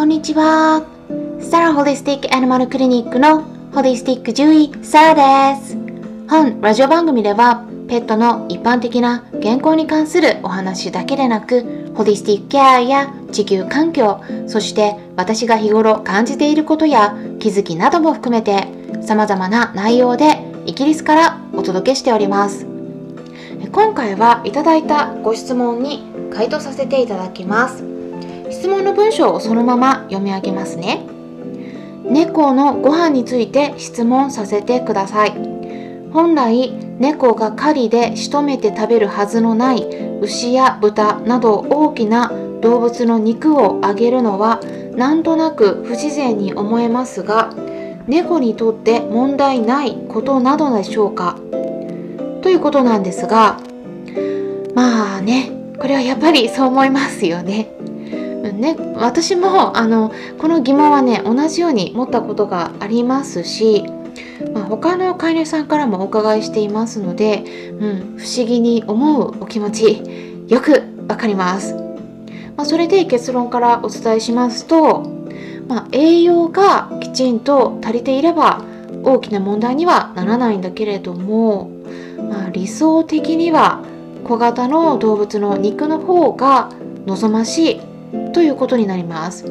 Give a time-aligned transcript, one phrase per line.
[0.00, 0.82] こんにちは。
[1.42, 3.42] サラホリスティックアニマルクリニックの
[3.74, 5.76] ホリスティック獣医サラです。
[6.26, 18.68] 本ラジオ番組ではペットの一般的な健康に関するお話だけでなくホリスティックケアや地球環境そして私が日頃感じていることや気づきなども含めて
[19.02, 22.66] 様々な内容でイギリスからお届けしております
[23.70, 27.89] 今回はいただいたご質問に回答させていただきます
[28.50, 31.06] 質問の文章をそのまま読み上げますね。
[32.04, 35.32] 猫のご飯について質問させてください。
[36.12, 39.86] 本来猫が狩りで仕留めて食べるはずのない
[40.20, 44.60] 牛や豚など大きな動物の肉をあげるのは
[44.96, 47.54] なんとなく不自然に思えますが
[48.08, 51.38] 猫にとって問題ないことなどでしょうか？
[52.42, 53.60] ということなんですが
[54.74, 57.68] まあねこれはやっぱりそう思いますよね。
[58.40, 63.84] ね、私もあのこの疑問はね同じように持ったことがありますし、
[64.54, 67.44] まあ、他の飼い主さんからもお伺いしていますので、
[67.78, 71.74] うん、不思議に思うお気持ちよくわかります、
[72.56, 75.02] まあ、それで結論からお伝えしますと、
[75.68, 78.64] まあ、栄養がきちんと足りていれば
[79.04, 81.70] 大きな問題にはならないんだけれども、
[82.30, 83.84] まあ、理想的には
[84.24, 86.70] 小型の動物の肉の方が
[87.06, 87.89] 望ましい。
[88.32, 89.44] ということになります。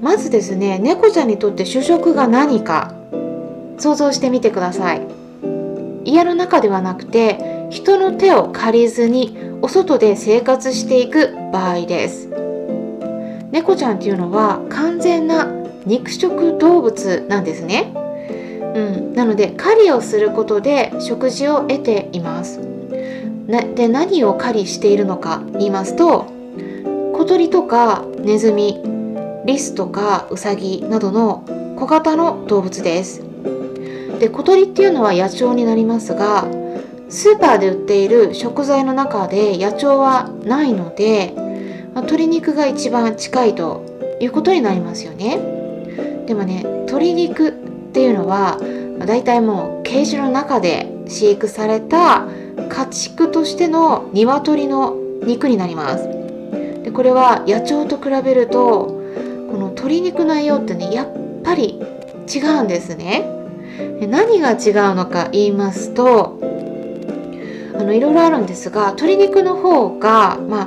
[0.00, 2.94] まずですね猫ちゃんにとって主食が何か。
[3.80, 5.00] 想像してみてください。
[6.04, 12.28] 家の中ではなくて人の手を借りずにお外で生活していく場合です。
[13.50, 15.46] 猫ちゃんっていうのは完全な
[15.86, 17.92] 肉食動物なんですね。
[18.74, 22.60] うん、なので狩りをすることで食事を得ています。
[23.74, 26.26] で何を狩りしているのか言いますと
[27.20, 28.80] 小鳥とかネズミ
[29.44, 31.44] リスとかウサギなどの
[31.76, 33.22] 小型の動物です。
[34.18, 36.46] で小鳥っていうのは野鳥になりますが
[37.10, 41.34] スーパーで売っている食材の中で野鳥はないので、
[41.94, 43.84] ま鶏肉が一番近いと
[44.18, 45.36] いうことになりますよね。
[46.26, 47.52] でもね鶏肉っ
[47.92, 48.58] ていうのは
[48.98, 52.26] だいたいもうケージの中で飼育された
[52.70, 56.19] 家畜としての鶏の肉になります。
[56.84, 61.08] でこれは野鳥と比べるとこの鶏肉の栄養ってねやっ
[61.42, 61.80] ぱり
[62.32, 63.40] 違うんですね。
[64.08, 66.38] 何が違うのか言いますと
[67.74, 70.66] あのいろいろあるんですが鶏肉の方が、まあ、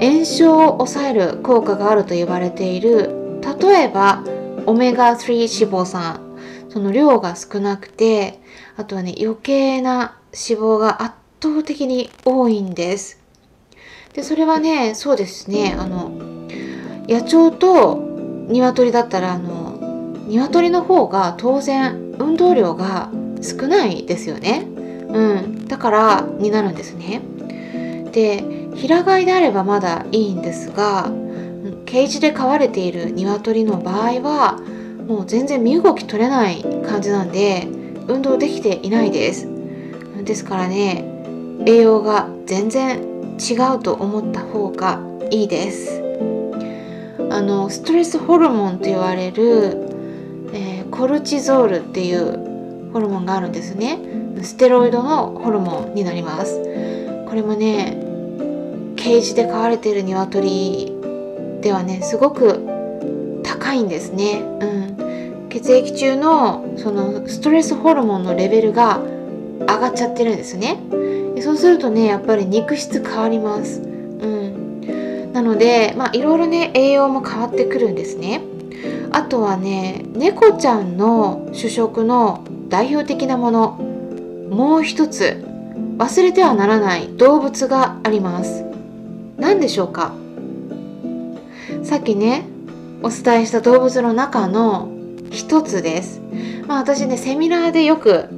[0.00, 4.24] 炎症を抑える効果があると言われている例えば
[4.66, 6.20] オメガ3脂肪酸
[6.70, 8.40] その量が少なくて
[8.76, 13.19] あとはね余計な脂肪が圧倒的に多いんです。
[14.14, 16.10] でそれはねそうですねあの
[17.08, 17.96] 野鳥と
[18.48, 19.78] 鶏だったらあの
[20.26, 23.10] 鶏の方が当然運動量が
[23.42, 24.66] 少ないですよね。
[25.08, 27.22] うん、だからになるんですね。
[28.12, 28.44] で
[28.74, 31.10] 平飼いであればまだいいんですが
[31.86, 34.60] ケージで飼われている鶏の場合は
[35.08, 37.66] もう全然身動き取れない感じなんで
[38.06, 39.48] 運動できていないです。
[40.22, 41.04] ですからね
[41.66, 43.09] 栄養が全然
[43.40, 46.02] 違うと思った方がいいです。
[47.30, 49.88] あのストレスホルモンと言われる、
[50.52, 53.98] えー、コルチゾールっていうホルモンがあるんですね。
[54.42, 56.60] ステロイドのホルモンになります。
[57.28, 57.96] これもね
[58.96, 60.92] ケージで飼われている鶏
[61.62, 69.00] ではねすごく高いんですね、うん、血液中のそのストレスホルモンのレベルが
[69.60, 70.78] 上がっちゃってるんですね。
[71.42, 73.80] そうするとねやっぱり肉質変わります。
[73.80, 75.32] うん。
[75.32, 78.42] なのでまあいろいろね栄養も変わってくるんですね。
[79.12, 83.70] あとはね猫ちゃんの主食の代表的なもの
[84.50, 85.44] もう一つ
[85.98, 88.64] 忘れてはならない動物があります。
[89.36, 90.12] 何でしょうか？
[91.82, 92.44] さっきね
[93.02, 94.90] お伝えした動物の中の
[95.30, 96.20] 一つです。
[96.66, 98.28] まあ私ねセミナーでよく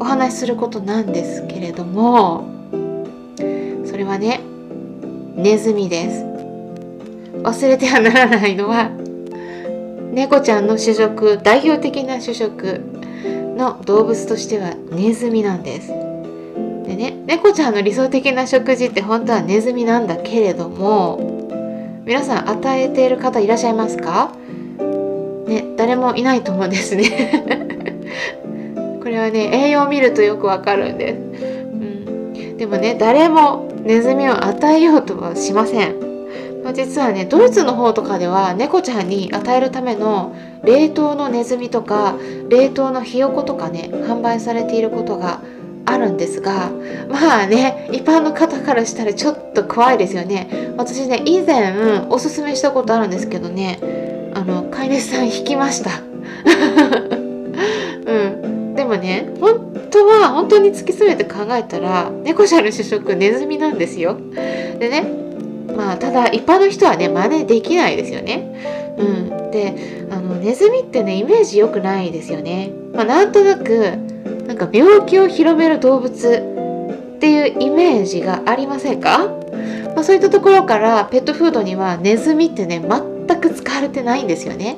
[0.00, 2.48] お話しすることなんですけれども
[3.84, 4.40] それはね
[5.36, 6.24] ネズミです。
[7.42, 8.90] 忘れてはならないのは
[10.12, 12.80] 猫ちゃんの主食代表的な主食
[13.56, 15.88] の動物としてはネズミなんです。
[15.88, 24.32] でね猫ちゃんの理想的な食事って本当はネズミなんだけれども皆さん与えている方いらっしゃいますか？
[25.46, 27.73] ね誰もいないと思うんですね。
[29.04, 36.04] これはね栄養を見るとよくわかるんです、うん、でもね誰もネズミを与えようとはしません。
[36.64, 40.34] ま、実はねドイツの方とかでは猫ちゃんに与えるための
[40.64, 42.16] 冷凍のネズミとか
[42.48, 45.42] 冷凍のひよことかね販売されていることが
[45.84, 46.70] あるんですが
[47.10, 50.72] まあね一般の方からしたらちょっと怖いですよね。
[50.78, 53.78] 私ね以前おすすめしたことあるんですけどね
[54.34, 55.90] あの飼い主さん引きました。
[58.06, 58.23] う ん
[58.94, 64.16] でもね本当は本当に突き詰めて考えたら猫ちゃんの主食ネズミなんですよ。
[64.32, 65.02] でね
[65.74, 68.94] まあただ一般の人はね真似できないですよね。
[68.98, 69.50] うん。
[69.50, 72.70] であのネズミってねイメージ良くないですよね。
[72.92, 73.96] まあなんとなく
[74.46, 76.12] なんか病気を広める動物
[77.16, 79.26] っていうイメージがありませんか、
[79.94, 84.76] まあ、そういったところからペットフードにはネズミってね全く使われてないんですよね。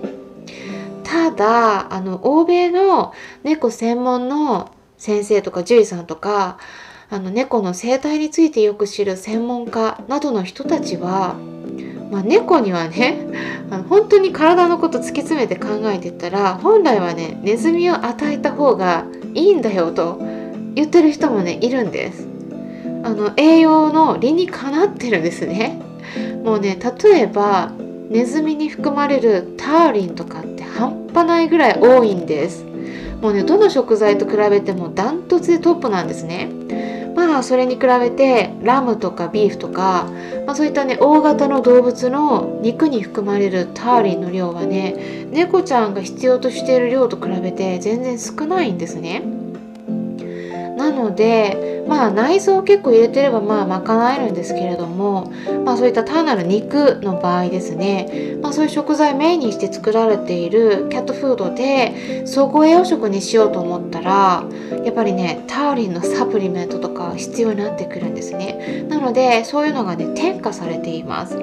[1.06, 3.14] ただあの欧米の
[3.44, 6.58] 猫専門の先生とか獣医さんとか
[7.08, 11.36] あの猫の生態についてよく知る専門家などの人たちは、
[12.10, 13.24] まあ、猫にはね
[13.70, 20.18] あの本当に体のこと突き詰めて考えてったら本来はねネズミを与えた方がいいんだよと
[20.74, 22.26] 言ってる人もねいるんです。
[23.04, 25.80] あの栄養の理にかなってるんですね。
[26.42, 27.70] もうね例えば
[28.10, 32.64] ネズミに含まれるターリンとかって半端ないぐらい多いんです
[33.20, 36.48] もうねどの食材と比べてもダントツでトップなんですね
[37.16, 40.10] まあそれに比べてラムとかビーフとか、
[40.46, 49.22] まあ、そういったね大型の動物の肉に含まれるターリンの量はね猫ちゃんが必要としている量と比べて全然少ないんですね。
[50.76, 55.32] なのでまあ内臓を結構入れてればまあ賄えるんですけれども
[55.64, 58.36] まあそういった単なる肉の場合ですね。
[58.42, 64.44] まあそういう食材メインにして作られているキャットフードで総合栄養食にしようと思ったら
[64.84, 68.84] やっぱりねタウリンのサプリメントとか必要になってくるんですね。
[68.88, 71.38] なのでそういうのがね添加されています。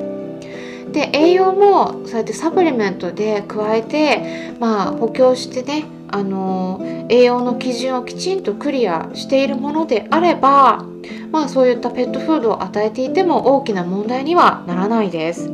[0.92, 6.80] で栄養もそうやってサプリメントで加えてまあ補強してねあの
[7.10, 10.86] 栄養の基準をきちんとクリアしているものであれば
[11.32, 15.50] まあそういったペットフードを与えていても大きな問題にはならないです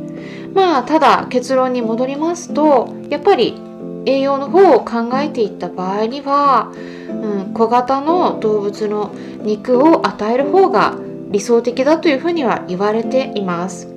[0.52, 3.58] まあただ結論に戻りますとやっぱり
[4.04, 6.72] 栄養の方を考えていった場合には、
[7.08, 10.94] うん、小型の動物の肉を与える方が
[11.30, 13.88] 理想的だというふうには言われています。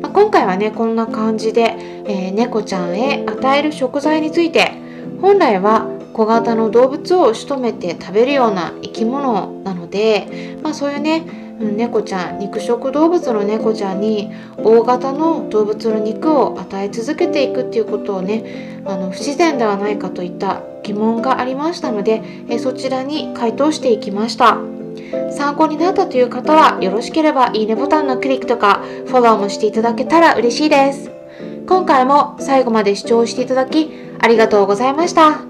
[0.00, 1.76] まあ、今回はねこんな感じで、
[2.06, 4.72] えー、猫ちゃんへ与える食材について
[5.20, 24.58] 本来は小型の動物を仕留めて食べるような生き物なので、まあ、そういうね猫ちゃん肉食動物の猫ちゃんに大型の動物の肉を与え続けていくっていうことをねあの不自然ではないかといった疑問がありましたのでえそちらに回答していきました
[25.30, 31.10] 参考になったという方はよろしければいいねボタンのクリックとかフォローもしていただけたら嬉しいです
[31.66, 35.49] 今回も最後まで視聴していただきありがとうございました。